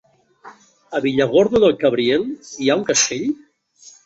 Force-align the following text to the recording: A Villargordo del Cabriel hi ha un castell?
A 0.99 1.01
Villargordo 1.03 1.61
del 1.65 1.75
Cabriel 1.83 2.27
hi 2.65 2.71
ha 2.73 2.79
un 2.81 2.89
castell? 2.89 3.31